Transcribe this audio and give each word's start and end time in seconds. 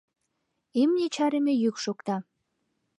Имне 0.81 1.07
чарыме 1.15 1.53
йӱк 1.63 1.75
шокта. 1.83 2.17